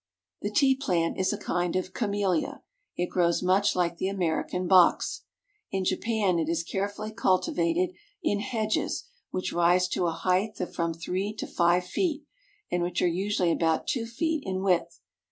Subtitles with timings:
[0.41, 2.63] The tea plant is a kind of camellia.
[2.97, 5.25] It grows much like the American box.
[5.69, 7.93] In Japan it is carefully cultivated
[8.23, 12.23] in hedges which rise to a height of from three to five feet,
[12.71, 15.01] and which are usually about two feet in width.